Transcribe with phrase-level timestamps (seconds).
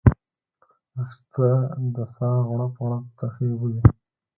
[1.01, 1.47] اخیسته
[1.95, 3.81] د ساه غړپ غړپ ترخې اوبه وې